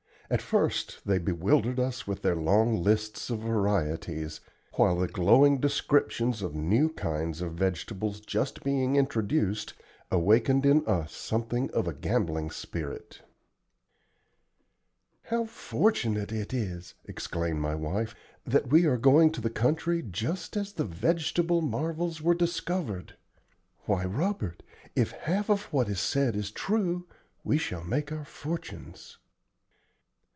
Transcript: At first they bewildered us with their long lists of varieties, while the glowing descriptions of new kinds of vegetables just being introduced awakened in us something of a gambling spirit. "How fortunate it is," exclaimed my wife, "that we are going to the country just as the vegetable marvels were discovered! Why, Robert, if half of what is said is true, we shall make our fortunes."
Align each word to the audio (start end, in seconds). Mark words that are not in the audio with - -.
At 0.33 0.41
first 0.41 1.01
they 1.05 1.17
bewildered 1.17 1.77
us 1.77 2.07
with 2.07 2.21
their 2.21 2.37
long 2.37 2.81
lists 2.81 3.29
of 3.29 3.39
varieties, 3.39 4.39
while 4.75 4.95
the 4.97 5.09
glowing 5.09 5.59
descriptions 5.59 6.41
of 6.41 6.55
new 6.55 6.87
kinds 6.93 7.41
of 7.41 7.51
vegetables 7.55 8.21
just 8.21 8.63
being 8.63 8.95
introduced 8.95 9.73
awakened 10.09 10.65
in 10.65 10.87
us 10.87 11.11
something 11.13 11.69
of 11.71 11.85
a 11.85 11.91
gambling 11.93 12.49
spirit. 12.49 13.23
"How 15.23 15.43
fortunate 15.47 16.31
it 16.31 16.53
is," 16.53 16.93
exclaimed 17.03 17.59
my 17.59 17.75
wife, 17.75 18.15
"that 18.45 18.69
we 18.69 18.85
are 18.85 18.95
going 18.95 19.33
to 19.33 19.41
the 19.41 19.49
country 19.49 20.01
just 20.01 20.55
as 20.55 20.71
the 20.71 20.85
vegetable 20.85 21.61
marvels 21.61 22.21
were 22.21 22.35
discovered! 22.35 23.17
Why, 23.83 24.05
Robert, 24.05 24.63
if 24.95 25.11
half 25.11 25.49
of 25.49 25.63
what 25.73 25.89
is 25.89 25.99
said 25.99 26.37
is 26.37 26.51
true, 26.51 27.05
we 27.43 27.57
shall 27.57 27.83
make 27.83 28.13
our 28.13 28.23
fortunes." 28.23 29.17